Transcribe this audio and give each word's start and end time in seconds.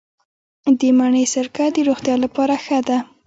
د 0.79 0.81
مڼې 0.97 1.23
سرکه 1.33 1.65
د 1.75 1.77
روغتیا 1.89 2.15
لپاره 2.23 2.55
ښه 2.63 2.79
ده. 2.87 2.97